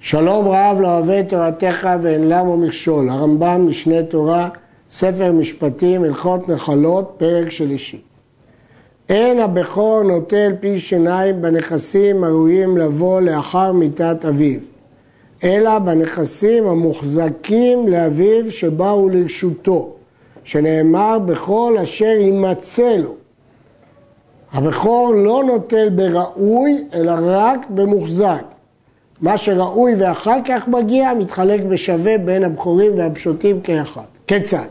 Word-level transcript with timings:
שלום 0.00 0.48
רב 0.48 0.80
לא 0.80 0.98
אוהב 0.98 1.22
תורתך 1.28 1.88
ואין 2.02 2.28
למו 2.28 2.56
מכשול, 2.56 3.08
הרמב"ם, 3.08 3.66
משנה 3.68 4.02
תורה, 4.02 4.48
ספר 4.90 5.32
משפטים, 5.32 6.04
הלכות 6.04 6.48
נחלות, 6.48 7.14
פרק 7.16 7.50
שלישי. 7.50 8.00
אין 9.08 9.40
הבכור 9.40 10.02
נוטל 10.02 10.52
פי 10.60 10.78
שיניים 10.78 11.42
בנכסים 11.42 12.24
הראויים 12.24 12.78
לבוא 12.78 13.20
לאחר 13.20 13.72
מיתת 13.72 14.24
אביו, 14.28 14.60
אלא 15.44 15.78
בנכסים 15.78 16.66
המוחזקים 16.66 17.88
לאביו 17.88 18.50
שבאו 18.50 19.08
לרשותו, 19.08 19.92
שנאמר 20.44 21.18
בכל 21.18 21.76
אשר 21.82 22.04
יימצא 22.04 22.96
לו. 22.96 23.14
הבכור 24.52 25.14
לא 25.14 25.44
נוטל 25.44 25.88
בראוי, 25.88 26.84
אלא 26.94 27.12
רק 27.20 27.60
במוחזק. 27.70 28.57
מה 29.20 29.38
שראוי 29.38 29.94
ואחר 29.98 30.38
כך 30.44 30.68
מגיע, 30.68 31.14
מתחלק 31.18 31.60
בשווה 31.60 32.18
בין 32.18 32.44
הבכורים 32.44 32.98
והפשוטים 32.98 33.60
כאחד. 33.60 34.02
כיצד? 34.26 34.66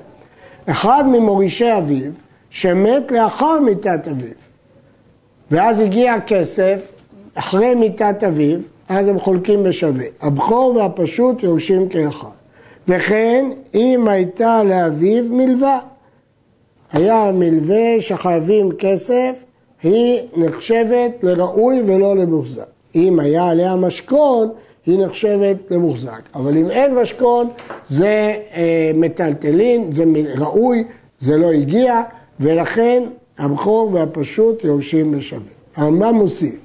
אחד 0.65 1.03
ממורישי 1.07 1.77
אביו, 1.77 2.11
שמת 2.49 3.11
לאחר 3.11 3.59
מיתת 3.59 4.07
אביו, 4.11 4.33
ואז 5.51 5.79
הגיע 5.79 6.13
הכסף 6.13 6.91
אחרי 7.35 7.75
מיתת 7.75 8.23
אביו, 8.27 8.59
אז 8.89 9.07
הם 9.07 9.19
חולקים 9.19 9.63
בשווה. 9.63 10.05
הבכור 10.21 10.75
והפשוט 10.75 11.43
יורשים 11.43 11.89
כאחד. 11.89 12.27
וכן, 12.87 13.45
אם 13.73 14.07
הייתה 14.07 14.63
לאביו 14.63 15.23
מלווה. 15.29 15.79
היה 16.93 17.31
מלווה 17.33 18.01
שחייבים 18.01 18.71
כסף, 18.71 19.43
היא 19.83 20.19
נחשבת 20.35 21.11
לראוי 21.23 21.81
ולא 21.85 22.15
למוחזק. 22.15 22.76
אם 22.95 23.19
היה 23.19 23.47
עליה 23.47 23.75
משכון, 23.75 24.49
היא 24.85 25.05
נחשבת 25.05 25.57
למוחזק. 25.71 26.21
אבל 26.35 26.57
אם 26.57 26.71
אין 26.71 26.95
משכון, 26.95 27.49
זה 27.89 28.35
אה, 28.53 28.91
מטלטלין, 28.95 29.93
זה 29.93 30.03
ראוי, 30.37 30.83
זה 31.19 31.37
לא 31.37 31.51
הגיע, 31.51 32.01
ולכן 32.39 33.03
הבכור 33.37 33.89
והפשוט 33.93 34.63
יורשים 34.63 35.11
בשווה. 35.11 35.51
הרמב"ם 35.75 36.15
מוסיף, 36.15 36.55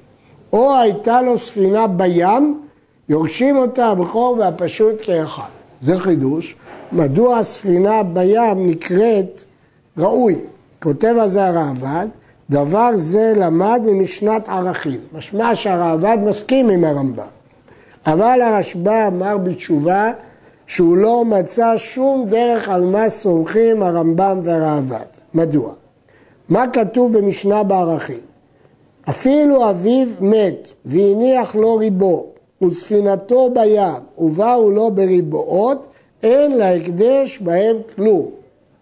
או 0.53 0.75
הייתה 0.75 1.21
לו 1.21 1.37
ספינה 1.37 1.87
בים, 1.87 2.61
יורשים 3.09 3.57
אותה 3.57 3.85
הבכור 3.85 4.35
והפשוט 4.39 4.95
כאחד. 5.01 5.49
זה 5.81 5.99
חידוש. 5.99 6.55
מדוע 6.91 7.37
הספינה 7.37 8.03
בים 8.03 8.67
נקראת 8.67 9.43
ראוי? 9.97 10.35
כותב 10.83 11.15
על 11.19 11.27
זה 11.27 11.47
הרעב"ד, 11.47 12.07
דבר 12.53 12.89
זה 12.95 13.33
למד 13.35 13.81
ממשנת 13.85 14.49
ערכים. 14.49 14.99
משמע 15.13 15.55
שהרעב"ד 15.55 16.17
מסכים 16.25 16.69
עם 16.69 16.83
הרמב"ם. 16.83 17.27
אבל 18.05 18.41
הרשב"א 18.41 19.07
אמר 19.07 19.37
בתשובה 19.37 20.11
שהוא 20.67 20.97
לא 20.97 21.25
מצא 21.25 21.73
שום 21.77 22.25
דרך 22.29 22.69
על 22.69 22.81
מה 22.81 23.09
סומכים 23.09 23.83
הרמב"ם 23.83 24.39
והרעב"ד. 24.43 25.05
מדוע? 25.33 25.73
מה 26.49 26.67
כתוב 26.67 27.17
במשנה 27.17 27.63
בערכים? 27.63 28.19
אפילו 29.09 29.69
אביו 29.69 30.07
מת 30.21 30.71
והניח 30.85 31.55
לו 31.55 31.75
ריבו 31.75 32.25
וספינתו 32.63 33.49
בים 33.53 34.03
ובאו 34.17 34.71
לו 34.71 34.91
בריבועות, 34.91 35.87
אין 36.23 36.51
להקדש 36.51 37.39
בהם 37.39 37.75
כלום. 37.95 38.29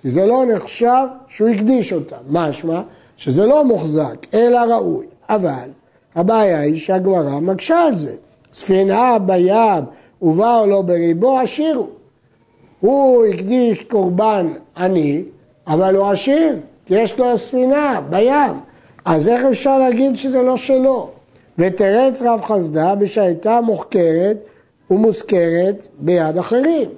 כי 0.02 0.12
זה 0.12 0.26
לא 0.26 0.46
נחשב 0.46 1.06
שהוא 1.28 1.50
הקדיש 1.50 1.94
אותם. 1.94 2.18
משמע 2.30 2.82
שזה 3.22 3.46
לא 3.46 3.66
מוחזק, 3.66 4.28
אלא 4.34 4.60
ראוי. 4.60 5.06
אבל 5.30 5.70
הבעיה 6.16 6.60
היא 6.60 6.80
שהגמרא 6.80 7.40
מקשה 7.40 7.80
על 7.80 7.98
זה. 7.98 8.16
ספינה 8.54 9.20
בים 9.20 9.84
ובאו 10.22 10.66
לו 10.66 10.84
בריבו, 10.84 11.40
עשירו. 11.40 11.88
הוא 12.80 13.26
הקדיש 13.26 13.82
קורבן 13.82 14.54
עני, 14.78 15.24
אבל 15.68 15.96
הוא 15.96 16.08
עשיר, 16.08 16.56
כי 16.86 16.94
יש 16.94 17.20
לו 17.20 17.38
ספינה 17.38 18.02
בים. 18.10 18.60
אז 19.06 19.28
איך 19.28 19.46
אפשר 19.46 19.80
להגיד 19.80 20.16
שזה 20.16 20.42
לא 20.42 20.58
שלו? 20.58 21.10
ותרץ 21.58 22.22
רב 22.22 22.42
חסדה 22.42 22.96
בשהייתה 22.96 23.62
מוחקרת 23.62 24.38
ומוזכרת 24.90 25.88
ביד 26.00 26.38
אחרים. 26.38 26.90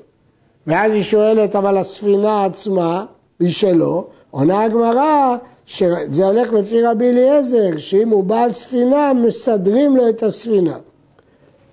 ואז 0.67 0.91
היא 0.91 1.03
שואלת, 1.03 1.55
אבל 1.55 1.77
הספינה 1.77 2.45
עצמה 2.45 3.05
היא 3.39 3.51
שלו? 3.51 4.07
עונה 4.31 4.63
הגמרא 4.63 5.37
שזה 5.65 6.27
הולך 6.27 6.53
לפי 6.53 6.81
רבי 6.81 7.09
אליעזר, 7.09 7.77
שאם 7.77 8.09
הוא 8.09 8.23
בעל 8.23 8.51
ספינה, 8.51 9.13
מסדרים 9.13 9.97
לו 9.97 10.09
את 10.09 10.23
הספינה. 10.23 10.77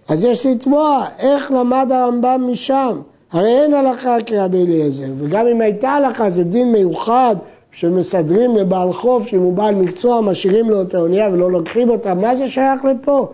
אז 0.09 0.25
יש 0.25 0.47
לתמוה, 0.47 1.07
איך 1.19 1.51
למד 1.51 1.89
הרמב"ם 1.91 2.49
משם? 2.53 3.01
הרי 3.33 3.63
אין 3.63 3.75
הלכה 3.75 4.17
כרבי 4.27 4.63
אליעזר, 4.63 5.13
וגם 5.19 5.47
אם 5.47 5.61
הייתה 5.61 5.91
הלכה 5.91 6.31
זה 6.31 6.45
דין 6.45 6.73
מיוחד 6.73 7.37
שמסדרים 7.73 8.57
לבעל 8.57 8.93
חוף, 8.93 9.27
שאם 9.27 9.41
הוא 9.41 9.53
בעל 9.53 9.75
מקצוע, 9.75 10.21
משאירים 10.21 10.71
לו 10.71 10.83
את 10.83 10.95
האונייה 10.95 11.29
ולא 11.33 11.51
לוקחים 11.51 11.91
אותה, 11.91 12.15
מה 12.15 12.37
זה 12.37 12.49
שייך 12.49 12.85
לפה? 12.85 13.33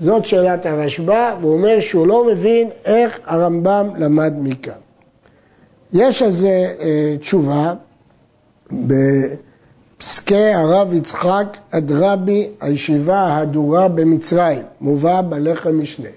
זאת 0.00 0.26
שאלת 0.26 0.66
הרשב"א, 0.66 1.34
והוא 1.40 1.52
אומר 1.52 1.80
שהוא 1.80 2.06
לא 2.06 2.26
מבין 2.26 2.70
איך 2.84 3.18
הרמב"ם 3.26 3.88
למד 3.98 4.34
מכאן. 4.38 4.72
יש 5.92 6.22
על 6.22 6.30
זה 6.30 6.74
אה, 6.80 7.14
תשובה, 7.20 7.74
ב... 8.72 8.92
פסקי 9.98 10.54
הרב 10.54 10.92
יצחק 10.92 11.56
אדרבי, 11.70 12.48
הישיבה 12.60 13.18
ההדורה 13.18 13.88
במצרים, 13.88 14.62
מובא 14.80 15.20
בלחם 15.20 15.80
משנה. 15.80 16.08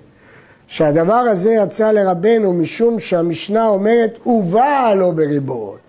שהדבר 0.67 1.13
הזה 1.13 1.51
יצא 1.51 1.91
לרבנו 1.91 2.53
משום 2.53 2.99
שהמשנה 2.99 3.67
אומרת 3.67 4.19
ובאה 4.25 4.95
לו 4.95 5.11
בריבועות, 5.11 5.79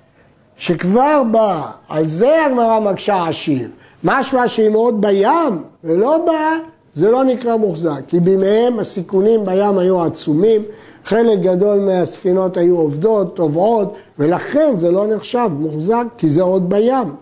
שכבר 0.56 1.22
באה, 1.30 1.70
על 1.88 2.08
זה 2.08 2.46
הגמרא 2.46 2.80
מקשה 2.80 3.28
עשיר. 3.28 3.68
משמע 4.04 4.48
שאם 4.48 4.72
עוד 4.72 5.00
בים 5.00 5.62
ולא 5.84 6.24
באה, 6.26 6.58
זה 6.94 7.10
לא 7.10 7.24
נקרא 7.24 7.56
מוחזק, 7.56 8.00
כי 8.08 8.20
בימיהם 8.20 8.78
הסיכונים 8.78 9.44
בים 9.44 9.78
היו 9.78 10.02
עצומים, 10.04 10.62
חלק 11.04 11.38
גדול 11.38 11.78
מהספינות 11.78 12.56
היו 12.56 12.78
אובדות, 12.78 13.36
טובעות, 13.36 13.94
ולכן 14.18 14.74
זה 14.76 14.90
לא 14.90 15.06
נחשב 15.06 15.48
מוחזק, 15.58 16.04
כי 16.18 16.30
זה 16.30 16.42
עוד 16.42 16.68
בים. 16.68 17.14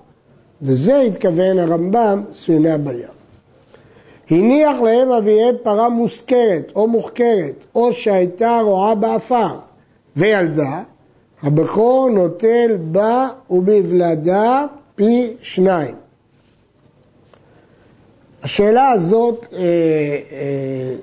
וזה 0.62 1.00
התכוון 1.00 1.59
הרמב"ם, 1.59 2.22
ספינה 2.32 2.78
בים. 2.78 3.09
הניח 4.31 4.81
להם 4.81 5.10
אביהם 5.10 5.54
פרה 5.62 5.88
מושכרת 5.88 6.72
או 6.76 6.88
מוחכרת, 6.88 7.65
או 7.75 7.93
שהייתה 7.93 8.60
רועה 8.65 8.94
באפר, 8.94 9.59
וילדה, 10.16 10.82
הבכור 11.43 12.10
נוטל 12.10 12.76
בה 12.81 13.28
ובוולדה 13.50 14.65
פי 14.94 15.32
שניים. 15.43 15.94
השאלה 18.42 18.91
הזאת, 18.91 19.47
אה, 19.53 19.59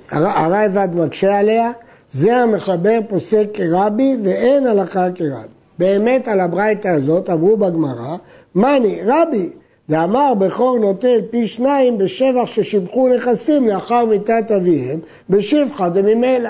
אה, 0.09 0.45
הרייבד 0.45 0.87
מקשה 0.93 1.39
עליה, 1.39 1.71
זה 2.11 2.37
המחבר 2.37 2.99
פוסק 3.09 3.47
כרבי 3.53 4.17
ואין 4.23 4.67
הלכה 4.67 5.07
כרבי. 5.15 5.56
באמת 5.79 6.27
על 6.27 6.39
הברייתא 6.39 6.87
הזאת 6.87 7.29
אמרו 7.29 7.57
בגמרא, 7.57 8.15
מאני 8.55 8.99
רבי, 9.05 9.49
ואמר 9.89 10.33
בכור 10.33 10.79
נוטל 10.79 11.21
פי 11.29 11.47
שניים 11.47 11.97
בשבח 11.97 12.45
ששיבחו 12.45 13.07
נכסים 13.07 13.67
לאחר 13.67 14.05
מיתת 14.05 14.51
אביהם, 14.51 14.99
בשבחה 15.29 15.89
דממילא. 15.89 16.49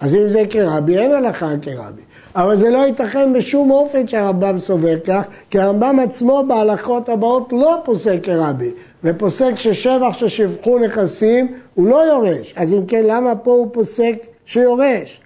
אז 0.00 0.14
אם 0.14 0.28
זה 0.28 0.42
כרבי, 0.50 0.98
אין 0.98 1.12
הלכה 1.12 1.52
כרבי. 1.62 2.02
אבל 2.36 2.56
זה 2.56 2.70
לא 2.70 2.78
ייתכן 2.78 3.32
בשום 3.32 3.70
אופן 3.70 4.08
שהרמב"ם 4.08 4.58
סובר 4.58 5.00
כך, 5.06 5.24
כי 5.50 5.58
הרמב"ם 5.58 5.98
עצמו 6.02 6.44
בהלכות 6.48 7.08
הבאות 7.08 7.52
לא 7.52 7.76
פוסק 7.84 8.18
כרבי, 8.22 8.70
ופוסק 9.04 9.54
ששבח 9.54 10.12
ששיבחו 10.12 10.78
נכסים 10.78 11.54
הוא 11.74 11.88
לא 11.88 11.96
יורש. 11.96 12.54
אז 12.56 12.72
אם 12.72 12.86
כן, 12.86 13.02
למה 13.06 13.36
פה 13.36 13.50
הוא 13.50 13.68
פוסק 13.72 14.14
שיורש? 14.44 15.20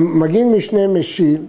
מגין 0.00 0.52
משנה 0.52 0.86
משיב 0.88 1.46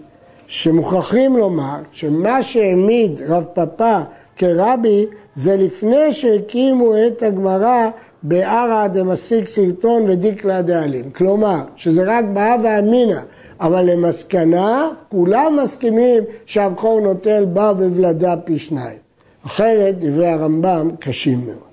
שמוכרחים 0.51 1.37
לומר 1.37 1.77
שמה 1.91 2.43
שהעמיד 2.43 3.21
רב 3.27 3.43
פאפא 3.53 4.01
כרבי 4.35 5.05
זה 5.33 5.57
לפני 5.57 6.13
שהקימו 6.13 6.93
את 7.07 7.23
הגמרא 7.23 7.89
בערא 8.23 8.87
דמסיק 8.87 9.47
סרטון 9.47 10.03
ודיקלה 10.07 10.61
דאלים. 10.61 11.11
כלומר, 11.11 11.59
שזה 11.75 12.03
רק 12.05 12.25
בהווה 12.33 12.79
אמינא, 12.79 13.19
אבל 13.61 13.91
למסקנה 13.91 14.89
כולם 15.09 15.59
מסכימים 15.63 16.23
שהבכור 16.45 16.99
נוטל 16.99 17.45
בה 17.45 17.71
וולדה 17.77 18.35
פי 18.43 18.59
שניים. 18.59 18.97
אחרת 19.45 19.99
דברי 19.99 20.27
הרמב"ם 20.27 20.89
קשים 20.99 21.45
מאוד. 21.45 21.71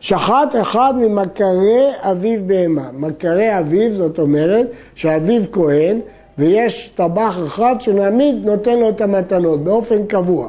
שחט 0.00 0.54
אחד 0.60 0.94
ממכרי 0.96 1.86
אביו 1.98 2.40
בהמה. 2.46 2.90
מכרי 2.92 3.58
אביו 3.58 3.94
זאת 3.94 4.18
אומרת 4.18 4.66
שאביו 4.94 5.42
כהן 5.52 6.00
ויש 6.38 6.90
טבח 6.94 7.36
אחד 7.46 7.74
שנעמיד 7.78 8.34
נותן 8.44 8.78
לו 8.78 8.88
את 8.88 9.00
המתנות 9.00 9.64
באופן 9.64 10.06
קבוע. 10.06 10.48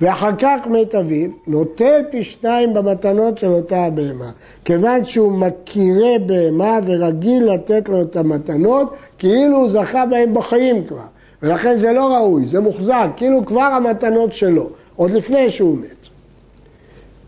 ואחר 0.00 0.30
כך 0.38 0.66
מת 0.66 0.94
אביו, 0.94 1.30
נוטל 1.46 2.00
פי 2.10 2.24
שניים 2.24 2.74
במתנות 2.74 3.38
של 3.38 3.46
אותה 3.46 3.84
הבהמה. 3.84 4.30
כיוון 4.64 5.04
שהוא 5.04 5.32
מכירי 5.32 6.18
בהמה 6.26 6.78
ורגיל 6.84 7.52
לתת 7.52 7.88
לו 7.88 8.02
את 8.02 8.16
המתנות, 8.16 8.94
כאילו 9.18 9.56
הוא 9.56 9.68
זכה 9.68 10.06
בהם 10.06 10.34
בחיים 10.34 10.84
כבר. 10.84 11.06
ולכן 11.42 11.76
זה 11.76 11.92
לא 11.92 12.16
ראוי, 12.16 12.46
זה 12.46 12.60
מוחזק, 12.60 13.08
כאילו 13.16 13.46
כבר 13.46 13.60
המתנות 13.60 14.34
שלו, 14.34 14.68
עוד 14.96 15.10
לפני 15.10 15.50
שהוא 15.50 15.78
מת. 15.78 16.08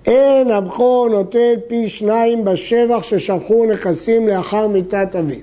אין 0.07 0.51
הבכור 0.51 1.09
נוטל 1.09 1.55
פי 1.67 1.89
שניים 1.89 2.45
בשבח 2.45 3.03
ששפכו 3.03 3.67
נכסים 3.67 4.29
לאחר 4.29 4.67
מיתת 4.67 5.17
אביו. 5.19 5.41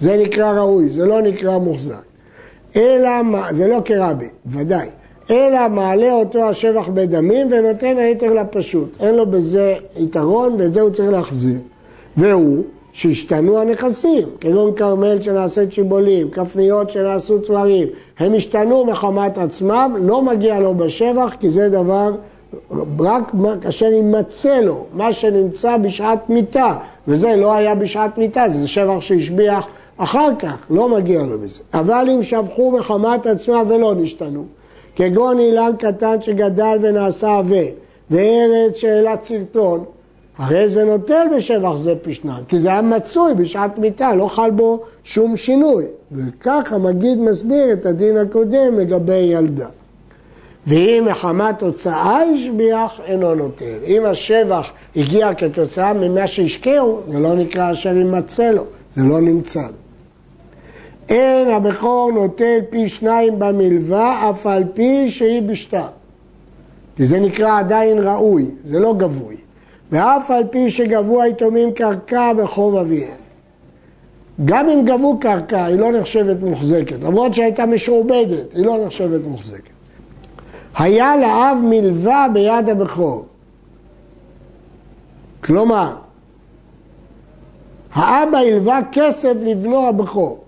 זה 0.00 0.16
נקרא 0.16 0.52
ראוי, 0.52 0.90
זה 0.90 1.06
לא 1.06 1.22
נקרא 1.22 1.58
מוחזק. 1.58 2.11
אלא, 2.76 3.10
זה 3.50 3.66
לא 3.66 3.78
כרבי, 3.84 4.28
ודאי. 4.46 4.88
אלא 5.30 5.68
מעלה 5.68 6.12
אותו 6.12 6.48
השבח 6.48 6.88
בדמים 6.88 7.46
ונותן 7.50 7.98
היתר 7.98 8.32
לפשוט. 8.32 8.96
אין 9.00 9.14
לו 9.14 9.26
בזה 9.26 9.74
יתרון 9.96 10.54
ואת 10.58 10.72
זה 10.72 10.80
הוא 10.80 10.90
צריך 10.90 11.10
להחזיר. 11.10 11.58
והוא 12.16 12.62
שהשתנו 12.92 13.58
הנכסים, 13.58 14.28
כגון 14.40 14.74
כרמל 14.74 15.22
שנעשית 15.22 15.72
שיבולים, 15.72 16.30
כפניות 16.30 16.90
שנעשו 16.90 17.42
צווארים, 17.42 17.88
הם 18.18 18.34
השתנו 18.34 18.84
מחמת 18.84 19.38
עצמם, 19.38 19.96
לא 20.00 20.22
מגיע 20.22 20.60
לו 20.60 20.74
בשבח 20.74 21.34
כי 21.40 21.50
זה 21.50 21.68
דבר 21.68 22.12
רק 23.00 23.32
כאשר 23.60 23.86
יימצא 23.86 24.60
לו 24.60 24.84
מה 24.94 25.12
שנמצא 25.12 25.76
בשעת 25.76 26.30
מיתה, 26.30 26.74
וזה 27.08 27.36
לא 27.36 27.54
היה 27.54 27.74
בשעת 27.74 28.18
מיתה, 28.18 28.48
זה 28.48 28.68
שבח 28.68 29.00
שהשביח 29.00 29.66
אחר 30.02 30.28
כך, 30.38 30.56
לא 30.70 30.88
מגיע 30.88 31.22
לו 31.22 31.38
בזה. 31.38 31.60
אבל 31.74 32.06
אם 32.14 32.22
שבחו 32.22 32.70
מחמת 32.70 33.26
עצמם 33.26 33.64
ולא 33.68 33.94
נשתנו, 33.94 34.44
כגון 34.96 35.38
אילן 35.38 35.72
קטן 35.78 36.22
שגדל 36.22 36.78
ונעשה 36.82 37.38
עבה, 37.38 37.64
וארץ 38.10 38.76
שאלת 38.76 39.24
סרטון, 39.24 39.84
הרי 40.38 40.68
זה 40.68 40.84
נוטל 40.84 41.26
בשבח 41.36 41.74
זה 41.76 41.94
שניים, 42.12 42.44
כי 42.48 42.60
זה 42.60 42.68
היה 42.68 42.82
מצוי 42.82 43.34
בשעת 43.34 43.78
מיתה, 43.78 44.14
לא 44.14 44.28
חל 44.28 44.50
בו 44.50 44.82
שום 45.04 45.36
שינוי. 45.36 45.84
וכך 46.12 46.72
המגיד 46.72 47.18
מסביר 47.18 47.72
את 47.72 47.86
הדין 47.86 48.16
הקודם 48.16 48.78
לגבי 48.78 49.14
ילדה. 49.14 49.68
ואם 50.66 51.06
מחמת 51.10 51.62
הוצאה 51.62 52.22
השביח, 52.22 53.00
אינו 53.04 53.34
נוטל. 53.34 53.78
אם 53.86 54.04
השבח 54.04 54.70
הגיע 54.96 55.34
כתוצאה 55.34 55.92
ממה 55.92 56.26
שהשקיעו, 56.26 57.00
זה 57.12 57.18
לא 57.18 57.34
נקרא 57.34 57.72
אשר 57.72 57.96
יימצא 57.96 58.50
לו, 58.50 58.64
זה 58.96 59.02
לא 59.02 59.20
נמצא 59.20 59.60
לו. 59.60 59.81
אין 61.12 61.50
הבכור 61.50 62.12
נוטל 62.12 62.58
פי 62.70 62.88
שניים 62.88 63.38
במלווה, 63.38 64.30
אף 64.30 64.46
על 64.46 64.64
פי 64.74 65.10
שהיא 65.10 65.42
בשטר. 65.42 65.86
כי 66.96 67.06
זה 67.06 67.20
נקרא 67.20 67.58
עדיין 67.58 67.98
ראוי, 67.98 68.46
זה 68.64 68.78
לא 68.78 68.94
גבוי. 68.94 69.36
ואף 69.90 70.30
על 70.30 70.42
פי 70.50 70.70
שגבו 70.70 71.22
היתומים 71.22 71.72
קרקע 71.72 72.32
בחוב 72.32 72.76
אביהם. 72.76 73.22
גם 74.44 74.68
אם 74.68 74.84
גבו 74.84 75.18
קרקע, 75.20 75.64
היא 75.64 75.76
לא 75.76 75.92
נחשבת 75.92 76.36
מוחזקת, 76.40 76.96
למרות 77.02 77.34
שהייתה 77.34 77.66
משועבדת, 77.66 78.54
היא 78.54 78.66
לא 78.66 78.86
נחשבת 78.86 79.20
מוחזקת. 79.24 79.72
היה 80.78 81.16
לאב 81.16 81.58
מלווה 81.62 82.26
ביד 82.32 82.68
הבכור. 82.68 83.24
כלומר, 85.44 85.96
האבא 87.92 88.38
הלווה 88.38 88.80
כסף 88.92 89.34
לבנו 89.42 89.88
הבכור. 89.88 90.41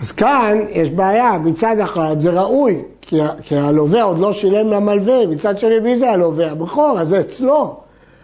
אז 0.00 0.12
כאן 0.12 0.58
יש 0.70 0.90
בעיה, 0.90 1.38
מצד 1.44 1.76
אחד 1.78 2.16
זה 2.18 2.30
ראוי, 2.30 2.82
כי, 3.42 3.56
הלווה 3.56 4.02
עוד 4.02 4.18
לא 4.18 4.32
שילם 4.32 4.70
למלווה, 4.70 5.26
מצד 5.26 5.58
שני 5.58 5.78
מי 5.78 5.96
זה 5.96 6.10
הלווה? 6.10 6.50
הבכור, 6.50 7.00
אז 7.00 7.08
זה 7.08 7.20
אצלו. 7.20 7.76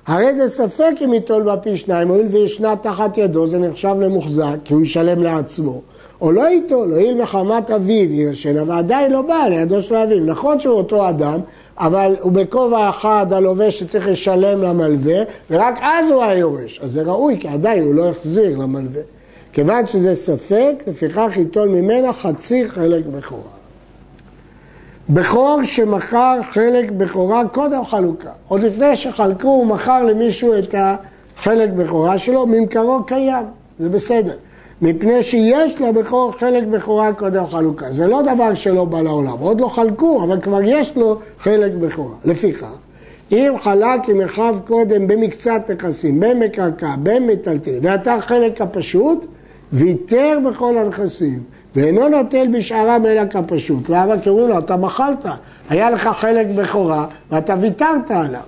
הרי 0.06 0.34
זה 0.34 0.48
ספק 0.48 0.92
אם 1.04 1.14
ייטול 1.14 1.42
בה 1.42 1.56
פי 1.56 1.76
שניים, 1.76 2.08
הואיל 2.08 2.26
וישנה 2.26 2.76
תחת 2.76 3.18
ידו, 3.18 3.46
זה 3.46 3.58
נחשב 3.58 3.94
למוחזק, 4.00 4.56
כי 4.64 4.74
הוא 4.74 4.82
ישלם 4.82 5.22
לעצמו. 5.22 5.80
או 6.20 6.32
לא 6.32 6.48
ייטול, 6.48 6.92
הואיל 6.92 7.22
מחמת 7.22 7.70
אביו 7.70 8.12
ירשן, 8.12 8.58
אבל 8.58 8.74
עדיין 8.74 9.12
לא 9.12 9.22
בא 9.22 9.46
לידו 9.50 9.82
של 9.82 9.94
אביו. 9.94 10.24
נכון 10.24 10.60
שהוא 10.60 10.74
אותו 10.74 11.08
אדם, 11.08 11.40
אבל 11.78 12.16
הוא 12.20 12.32
בכובע 12.32 12.90
אחד 12.90 13.26
הלווה 13.30 13.70
שצריך 13.70 14.08
לשלם 14.08 14.62
למלווה, 14.62 15.22
ורק 15.50 15.78
אז 15.82 16.10
הוא 16.10 16.22
היורש. 16.22 16.80
אז 16.82 16.92
זה 16.92 17.02
ראוי, 17.02 17.36
כי 17.40 17.48
עדיין 17.48 17.84
הוא 17.84 17.94
לא 17.94 18.02
יחזיר 18.02 18.58
למלווה. 18.58 19.02
כיוון 19.52 19.86
שזה 19.86 20.14
ספק, 20.14 20.74
לפיכך 20.86 21.32
ייטול 21.36 21.68
ממנה 21.68 22.12
חצי 22.12 22.68
חלק 22.68 23.06
בכורה. 23.06 23.60
בכור 25.08 25.60
שמכר 25.64 26.38
חלק 26.50 26.90
בכורה 26.90 27.42
קודם 27.52 27.84
חלוקה. 27.84 28.30
עוד 28.48 28.60
לפני 28.60 28.96
שחלקו 28.96 29.48
הוא 29.48 29.66
מכר 29.66 30.02
למישהו 30.02 30.58
את 30.58 30.74
החלק 30.74 31.70
בכורה 31.70 32.18
שלו, 32.18 32.46
ממכרו 32.46 33.04
קיים, 33.06 33.44
זה 33.78 33.88
בסדר. 33.88 34.34
מפני 34.82 35.22
שיש 35.22 35.80
לבכור 35.80 36.32
חלק 36.38 36.64
בכורה 36.64 37.12
קודם 37.12 37.46
חלוקה. 37.46 37.92
זה 37.92 38.06
לא 38.06 38.22
דבר 38.22 38.54
שלא 38.54 38.84
בא 38.84 39.00
לעולם, 39.00 39.38
עוד 39.40 39.60
לא 39.60 39.68
חלקו, 39.68 40.22
אבל 40.24 40.40
כבר 40.40 40.62
יש 40.62 40.96
לו 40.96 41.18
חלק 41.38 41.72
בכורה. 41.72 42.14
לפיכך, 42.24 42.72
אם 43.32 43.52
חלק 43.62 44.08
עם 44.08 44.20
אחיו 44.20 44.56
קודם 44.66 45.08
במקצת 45.08 45.70
נכסים, 45.70 46.20
בין 46.20 46.38
מקרקע, 46.38 46.94
בין 47.02 47.26
מטלטל, 47.26 47.78
ואתה 47.82 48.16
חלק 48.20 48.60
הפשוט, 48.60 49.26
ויתר 49.72 50.38
בכל 50.50 50.78
הנכסים, 50.78 51.42
ואינו 51.76 52.08
נוטל 52.08 52.48
בשערם 52.58 53.06
אלא 53.06 53.22
כפשוט. 53.30 53.88
למה? 53.88 54.20
כי 54.20 54.28
אומרים 54.28 54.48
לו, 54.48 54.58
אתה 54.58 54.76
מחלת, 54.76 55.24
היה 55.68 55.90
לך 55.90 56.10
חלק 56.12 56.46
בכורה 56.58 57.06
ואתה 57.30 57.54
ויתרת 57.60 58.10
עליו. 58.10 58.40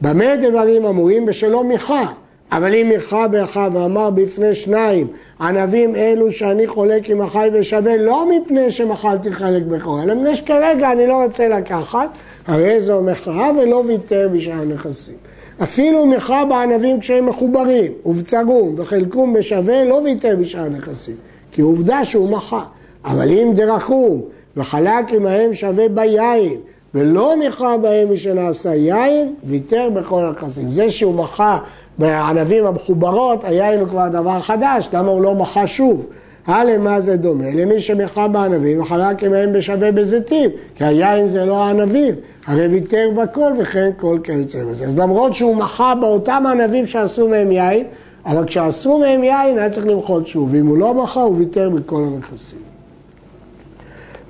במה 0.00 0.36
דברים 0.36 0.84
אמורים? 0.84 1.26
בשלא 1.26 1.64
מיכה. 1.64 2.06
אבל 2.52 2.74
אם 2.74 2.88
מיכה 2.88 3.28
באחיו 3.28 3.70
ואמר 3.74 4.10
בפני 4.10 4.54
שניים, 4.54 5.06
ענבים 5.40 5.96
אלו 5.96 6.32
שאני 6.32 6.66
חולק 6.66 7.10
עם 7.10 7.22
אחי 7.22 7.48
ושווה, 7.52 7.96
לא 7.96 8.28
מפני 8.30 8.70
שמחלתי 8.70 9.32
חלק 9.32 9.62
בכורה, 9.62 10.02
אלא 10.02 10.14
מפני 10.14 10.36
שכרגע 10.36 10.92
אני 10.92 11.06
לא 11.06 11.24
רוצה 11.24 11.48
לקחת, 11.48 12.08
הרי 12.46 12.80
זו 12.80 13.02
מחאה 13.02 13.50
ולא 13.58 13.82
ויתר 13.86 14.28
בשאר 14.32 14.64
נכסים. 14.64 15.31
אפילו 15.62 16.06
מחה 16.06 16.44
בענבים 16.44 17.00
כשהם 17.00 17.26
מחוברים, 17.26 17.92
ובצגום 18.06 18.74
וחלקום 18.76 19.32
בשווה, 19.32 19.84
לא 19.84 19.94
ויתר 19.94 20.36
בשאר 20.40 20.68
נכסים, 20.68 21.16
כי 21.52 21.62
עובדה 21.62 22.04
שהוא 22.04 22.30
מחה. 22.30 22.64
אבל 23.04 23.30
אם 23.30 23.52
דרחום 23.54 24.20
וחלק 24.56 25.12
עמהם 25.12 25.54
שווה 25.54 25.88
ביין, 25.88 26.56
ולא 26.94 27.34
מחה 27.46 27.76
בהם 27.76 28.12
משנעשה 28.12 28.74
יין, 28.74 29.34
ויתר 29.44 29.90
בכל 29.94 30.24
הנכסים. 30.24 30.70
זה 30.70 30.90
שהוא 30.90 31.14
מחה 31.14 31.58
בענבים 31.98 32.66
המחוברות, 32.66 33.44
היין 33.44 33.80
הוא 33.80 33.88
כבר 33.88 34.08
דבר 34.08 34.40
חדש, 34.40 34.88
למה 34.92 35.10
הוא 35.10 35.22
לא 35.22 35.34
מחה 35.34 35.66
שוב? 35.66 36.06
הלאה 36.46 36.78
מה 36.78 37.00
זה 37.00 37.16
דומה? 37.16 37.50
למי 37.54 37.80
שמחה 37.80 38.28
בענבים 38.28 38.80
וחלק 38.80 39.24
עמהם 39.24 39.52
בשווה 39.52 39.92
בזיתים, 39.92 40.50
כי 40.74 40.84
היין 40.84 41.28
זה 41.28 41.44
לא 41.44 41.64
הענבים, 41.64 42.14
הרי 42.46 42.66
ויתר 42.66 43.10
בכל 43.16 43.52
וכן 43.58 43.90
כל 43.96 44.18
כיוצא 44.24 44.64
בזה. 44.64 44.84
אז 44.84 44.98
למרות 44.98 45.34
שהוא 45.34 45.56
מחה 45.56 45.94
באותם 45.94 46.44
ענבים 46.46 46.86
שעשו 46.86 47.28
מהם 47.28 47.52
יין, 47.52 47.86
אבל 48.26 48.46
כשעשו 48.46 48.98
מהם 48.98 49.24
יין 49.24 49.58
היה 49.58 49.70
צריך 49.70 49.86
למחות 49.86 50.26
שוב, 50.26 50.48
ואם 50.52 50.66
הוא 50.66 50.78
לא 50.78 50.94
מחה 50.94 51.22
הוא 51.22 51.36
ויתר 51.38 51.70
בכל 51.70 52.02
הנכסים. 52.02 52.58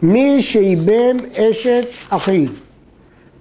מי 0.03 0.43
שאיבם 0.43 1.17
אשת 1.37 1.87
אחיו, 2.11 2.49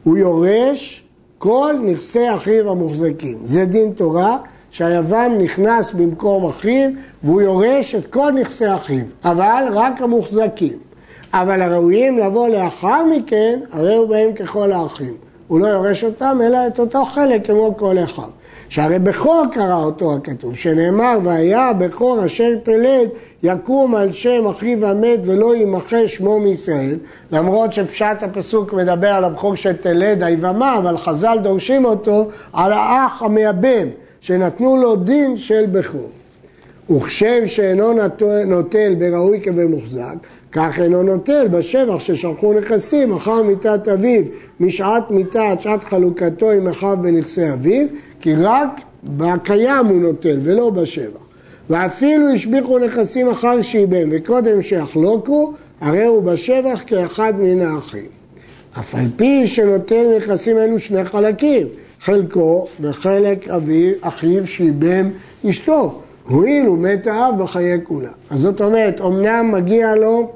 הוא 0.04 0.18
יורש 0.18 1.04
כל 1.38 1.76
נכסי 1.84 2.36
אחיו 2.36 2.72
המוחזקים. 2.72 3.38
זה 3.46 3.66
דין 3.66 3.92
תורה 3.92 4.38
שהיוון 4.72 5.38
נכנס 5.38 5.92
במקום 5.92 6.50
אחיו 6.50 6.90
והוא 7.24 7.42
יורש 7.42 7.96
את 7.96 8.06
כל 8.06 8.32
נכסי 8.32 8.74
אחיו, 8.74 9.04
אבל 9.24 9.64
רק 9.72 10.02
המוחזקים. 10.02 10.78
אבל 11.34 11.62
הראויים 11.62 12.18
לבוא 12.18 12.48
לאחר 12.48 13.04
מכן, 13.06 13.60
הרי 13.72 13.96
הוא 13.96 14.10
בהם 14.10 14.34
ככל 14.34 14.72
האחים. 14.72 15.14
הוא 15.48 15.60
לא 15.60 15.68
יורש 15.68 16.04
אותם, 16.04 16.40
אלא 16.44 16.68
את 16.68 16.80
אותו 16.80 17.06
חלק 17.06 17.48
כמו 17.48 17.78
כל 17.78 17.96
אחד. 18.04 18.30
שהרי 18.70 19.00
בכור 19.00 19.44
קרא 19.52 19.84
אותו 19.84 20.16
הכתוב, 20.16 20.56
שנאמר, 20.56 21.18
והיה 21.24 21.74
בכור 21.74 22.26
אשר 22.26 22.56
תלד 22.64 23.10
יקום 23.44 23.96
על 23.96 24.12
שם 24.12 24.48
אחיו 24.48 24.86
המת 24.86 25.20
ולא 25.24 25.56
יימחה 25.56 26.08
שמו 26.08 26.40
מישראל, 26.40 26.96
למרות 27.32 27.74
שפשט 27.74 28.24
הפסוק 28.24 28.74
מדבר 28.74 29.08
על 29.08 29.24
הבכור 29.24 29.56
שתלד 29.56 30.24
היבמה, 30.24 30.78
אבל 30.78 30.98
חז"ל 30.98 31.38
דורשים 31.44 31.86
אותו 31.86 32.30
על 32.54 32.74
האח 32.74 33.22
המייבם, 33.22 33.88
שנתנו 34.22 34.78
לו 34.78 34.96
דין 34.96 35.38
של 35.38 35.66
בכור. 35.72 36.10
וכשם 36.90 37.48
שאינו 37.48 37.94
נוטל 38.46 38.96
בראוי 39.00 39.42
כבמוחזק, 39.44 40.16
כך 40.52 40.80
אינו 40.80 41.04
נוטל 41.04 41.48
בשבח 41.48 42.00
ששלחו 42.00 42.54
נכסים 42.54 43.14
אחר 43.14 43.44
מיתת 43.44 43.88
אביו, 43.88 44.24
משעת 44.60 45.12
מיתה 45.12 45.50
עד 45.50 45.62
שעת 45.62 45.84
חלוקתו 45.84 46.52
עם 46.52 46.68
אחיו 46.68 46.98
בנכסי 47.02 47.54
אביו, 47.54 47.86
כי 48.22 48.34
רק 48.36 48.82
בקיים 49.04 49.86
הוא 49.86 50.02
נוטל 50.02 50.40
ולא 50.44 50.70
בשבח. 50.70 51.22
ואפילו 51.70 52.28
השביחו 52.28 52.80
נכסים 52.80 53.30
אחר 53.30 53.62
שאיבם 53.62 54.10
וקודם 54.12 54.62
שיחלוקו, 54.62 55.54
הרי 55.82 56.06
הוא 56.06 56.24
בשבח 56.24 56.82
כאחד 56.88 57.34
מן 57.40 57.62
האחים. 57.62 58.06
אף 58.80 58.96
על 58.96 59.06
פי 59.16 59.48
שנותן 59.48 60.04
נכסים 60.18 60.58
אלו 60.58 60.80
שני 60.80 61.04
חלקים, 61.04 61.68
חלקו 62.04 62.66
וחלק 62.82 63.48
אביו, 63.48 63.94
אחיו 64.02 64.48
שאיבם 64.48 65.10
אשתו. 65.50 66.02
הואיל 66.28 66.70
ומת 66.70 67.08
האב 67.08 67.44
בחיי 67.44 67.80
כולה. 67.84 68.10
אז 68.30 68.42
זאת 68.42 68.62
אומרת, 68.62 69.02
אמנם 69.02 69.52
מגיע 69.52 69.96
לו 69.96 70.32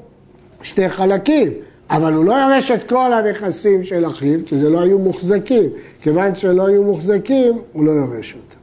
שתי 0.62 0.88
חלקים, 0.88 1.52
אבל 1.90 2.12
הוא 2.12 2.24
לא 2.24 2.32
יורש 2.32 2.70
את 2.70 2.88
כל 2.88 3.12
הנכסים 3.12 3.84
של 3.84 4.06
אחיו, 4.06 4.40
כי 4.46 4.58
זה 4.58 4.70
לא 4.70 4.80
היו 4.80 4.98
מוחזקים. 4.98 5.64
כיוון 6.02 6.34
שלא 6.34 6.66
היו 6.66 6.82
מוחזקים, 6.82 7.58
הוא 7.72 7.84
לא 7.84 7.90
יורש 7.90 8.34
אותם. 8.34 8.56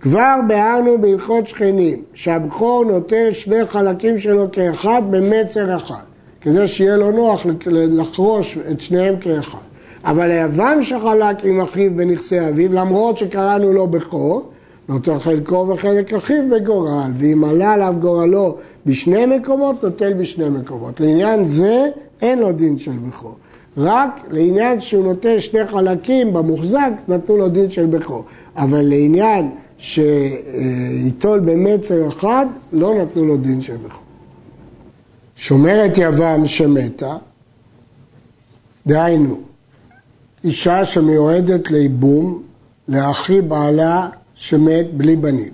כבר 0.00 0.34
ביארנו 0.48 0.98
בהלכות 1.00 1.46
שכנים, 1.46 2.02
שהבכור 2.14 2.84
נוטל 2.84 3.32
שני 3.32 3.66
חלקים 3.68 4.18
שלו 4.18 4.52
כאחד 4.52 5.02
במצר 5.10 5.76
אחד, 5.76 6.02
כדי 6.40 6.68
שיהיה 6.68 6.96
לו 6.96 7.10
נוח 7.10 7.46
לחרוש 7.66 8.58
את 8.70 8.80
שניהם 8.80 9.16
כאחד. 9.20 9.69
אבל 10.04 10.30
היוון 10.30 10.82
שחלק 10.82 11.44
עם 11.44 11.60
אחיו 11.60 11.90
בנכסי 11.96 12.48
אביו, 12.48 12.72
למרות 12.72 13.18
שקראנו 13.18 13.72
לו 13.72 13.86
בכור, 13.86 14.50
נוטל 14.88 15.18
חלקו 15.18 15.66
וחלק 15.68 16.14
אחיו 16.14 16.42
בגורל, 16.50 17.10
ואם 17.18 17.44
עלה 17.44 17.72
עליו 17.72 17.94
גורלו 18.00 18.56
בשני 18.86 19.26
מקומות, 19.26 19.84
נוטל 19.84 20.12
בשני 20.12 20.48
מקומות. 20.48 21.00
לעניין 21.00 21.44
זה 21.44 21.86
אין 22.22 22.38
לו 22.38 22.52
דין 22.52 22.78
של 22.78 22.92
בכור. 23.08 23.34
רק 23.76 24.20
לעניין 24.30 24.80
שהוא 24.80 25.04
נוטל 25.04 25.38
שני 25.38 25.66
חלקים 25.66 26.32
במוחזק, 26.32 26.90
נתנו 27.08 27.36
לו 27.36 27.48
דין 27.48 27.70
של 27.70 27.86
בכור. 27.86 28.24
אבל 28.56 28.82
לעניין 28.82 29.50
שייטול 29.78 31.40
במצר 31.40 32.08
אחד, 32.08 32.46
לא 32.72 32.94
נתנו 32.94 33.24
לו 33.26 33.36
דין 33.36 33.60
של 33.60 33.76
בכור. 33.76 34.02
שומרת 35.36 35.98
יבם 35.98 36.46
שמתה, 36.46 37.16
דהיינו, 38.86 39.40
אישה 40.44 40.84
שמיועדת 40.84 41.70
לייבום 41.70 42.42
לאחי 42.88 43.40
בעלה 43.40 44.08
שמת 44.34 44.94
בלי 44.94 45.16
בנים. 45.16 45.52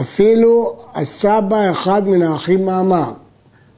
אפילו 0.00 0.76
בה 1.48 1.70
אחד 1.70 2.08
מן 2.08 2.22
האחים 2.22 2.66
מאמר. 2.66 3.12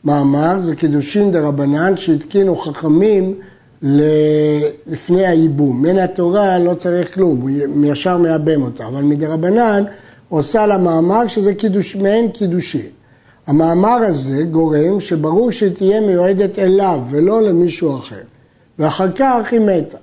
מאמר 0.04 0.60
זה 0.60 0.76
קידושין 0.76 1.32
דה 1.32 1.40
רבנן 1.40 1.96
שהתקינו 1.96 2.56
חכמים 2.56 3.34
לפני 4.86 5.26
הייבום. 5.26 5.82
מן 5.82 5.98
התורה 5.98 6.58
לא 6.58 6.74
צריך 6.74 7.14
כלום, 7.14 7.40
הוא 7.40 7.84
ישר 7.84 8.16
מייבם 8.16 8.62
אותה, 8.62 8.86
אבל 8.86 9.02
מדה 9.02 9.28
רבנן 9.28 9.84
עושה 10.28 10.66
לה 10.66 10.78
מאמר 10.78 11.26
שזה 11.26 11.54
קידוש, 11.54 11.96
מעין 11.96 12.28
קידושין. 12.28 12.86
המאמר 13.46 13.96
הזה 13.96 14.42
גורם 14.42 15.00
שברור 15.00 15.50
שהיא 15.50 15.70
תהיה 15.70 16.00
מיועדת 16.00 16.58
אליו 16.58 17.00
ולא 17.10 17.42
למישהו 17.42 17.98
אחר. 17.98 18.22
ואחר 18.78 19.12
כך 19.12 19.52
היא 19.52 19.60
מתה. 19.60 19.98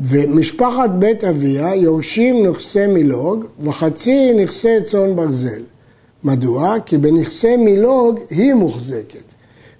ומשפחת 0.00 0.90
בית 0.90 1.24
אביה 1.24 1.74
יורשים 1.74 2.46
נכסי 2.46 2.86
מילוג 2.86 3.44
וחצי 3.60 4.34
נכסי 4.34 4.82
צאן 4.84 5.16
ברזל. 5.16 5.62
מדוע? 6.24 6.76
כי 6.86 6.98
בנכסי 6.98 7.56
מילוג 7.56 8.20
היא 8.30 8.54
מוחזקת, 8.54 9.34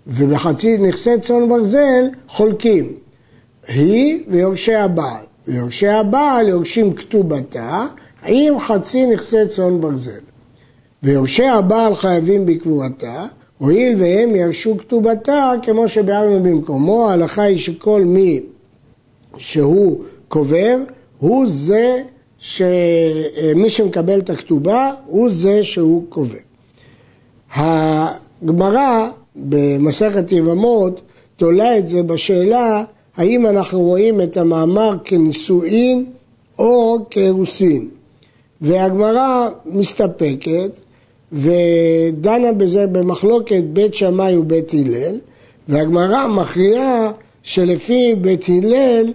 ובחצי 0.06 0.78
נכסי 0.78 1.20
צאן 1.20 1.48
ברזל 1.48 2.04
חולקים. 2.28 2.92
היא 3.68 4.18
ויורשי 4.28 4.74
הבעל. 4.74 5.24
ויורשי 5.48 5.88
הבעל 5.88 6.48
יורשים 6.48 6.94
כתובתה 6.94 7.86
עם 8.26 8.58
חצי 8.58 9.06
נכסי 9.06 9.48
צאן 9.48 9.80
ברזל. 9.80 10.20
ויורשי 11.02 11.46
הבעל 11.46 11.94
חייבים 11.94 12.46
בקבורתה, 12.46 13.26
הואיל 13.62 13.95
והם 13.99 14.37
ירשו 14.37 14.78
כתובתה 14.78 15.52
כמו 15.62 15.88
שביארנו 15.88 16.42
במקומו, 16.42 17.11
ההלכה 17.11 17.42
היא 17.42 17.59
שכל 17.59 18.04
מי 18.04 18.40
שהוא 19.37 20.02
קובר, 20.28 20.76
הוא 21.19 21.45
זה 21.49 22.02
שמי 22.38 23.69
שמקבל 23.69 24.19
את 24.19 24.31
הכתובה 24.31 24.92
הוא 25.07 25.31
זה 25.31 25.64
שהוא 25.64 26.04
קובע. 26.09 26.38
הגמרא 27.54 29.09
במסכת 29.37 30.33
יבמות 30.33 31.00
תולה 31.37 31.78
את 31.78 31.88
זה 31.88 32.02
בשאלה 32.02 32.85
האם 33.16 33.47
אנחנו 33.47 33.81
רואים 33.81 34.21
את 34.21 34.37
המאמר 34.37 34.97
כנישואין 35.04 36.04
או 36.59 36.99
כאירוסין. 37.11 37.88
והגמרא 38.61 39.49
מסתפקת 39.66 40.71
ודנה 41.32 42.52
בזה 42.52 42.86
במחלוקת 42.86 43.62
בית 43.72 43.94
שמאי 43.94 44.36
ובית 44.36 44.72
הלל, 44.74 45.18
והגמרא 45.68 46.26
מכריעה 46.26 47.12
שלפי 47.42 48.14
בית 48.14 48.44
הלל 48.48 49.12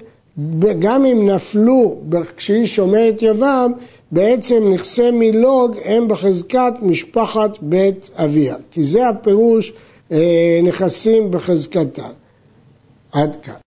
גם 0.80 1.06
אם 1.06 1.30
נפלו 1.30 1.96
כשהיא 2.38 2.66
שומרת 2.66 3.22
יבם, 3.22 3.72
בעצם 4.12 4.74
נכסי 4.74 5.12
מילוג 5.12 5.76
הם 5.86 6.08
בחזקת 6.08 6.74
משפחת 6.82 7.58
בית 7.62 8.10
אביה, 8.16 8.56
כי 8.72 8.84
זה 8.84 9.10
הפירוש 9.10 9.74
אה, 10.12 10.60
נכסים 10.64 11.32
בחזקתה. 11.32 12.08
עד 13.12 13.36
כאן. 13.44 13.67